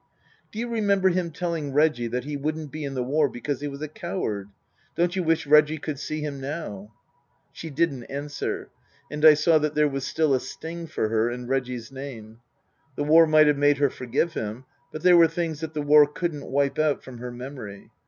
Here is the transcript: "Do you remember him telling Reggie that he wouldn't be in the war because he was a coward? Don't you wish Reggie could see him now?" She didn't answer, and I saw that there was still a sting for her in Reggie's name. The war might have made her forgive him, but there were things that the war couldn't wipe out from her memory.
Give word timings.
"Do 0.51 0.57
you 0.57 0.67
remember 0.67 1.09
him 1.09 1.29
telling 1.29 1.73
Reggie 1.73 2.07
that 2.07 2.23
he 2.23 2.35
wouldn't 2.35 2.71
be 2.71 2.83
in 2.83 2.95
the 2.95 3.03
war 3.03 3.29
because 3.29 3.61
he 3.61 3.67
was 3.67 3.83
a 3.83 3.87
coward? 3.87 4.49
Don't 4.95 5.15
you 5.15 5.21
wish 5.21 5.45
Reggie 5.45 5.77
could 5.77 5.99
see 5.99 6.21
him 6.21 6.41
now?" 6.41 6.91
She 7.51 7.69
didn't 7.69 8.05
answer, 8.05 8.71
and 9.11 9.23
I 9.23 9.35
saw 9.35 9.59
that 9.59 9.75
there 9.75 9.87
was 9.87 10.03
still 10.03 10.33
a 10.33 10.39
sting 10.39 10.87
for 10.87 11.09
her 11.09 11.29
in 11.29 11.45
Reggie's 11.45 11.91
name. 11.91 12.39
The 12.95 13.03
war 13.03 13.27
might 13.27 13.45
have 13.45 13.59
made 13.59 13.77
her 13.77 13.91
forgive 13.91 14.33
him, 14.33 14.65
but 14.91 15.03
there 15.03 15.15
were 15.17 15.27
things 15.27 15.59
that 15.61 15.75
the 15.75 15.83
war 15.83 16.07
couldn't 16.07 16.49
wipe 16.49 16.79
out 16.79 17.03
from 17.03 17.19
her 17.19 17.29
memory. 17.29 17.91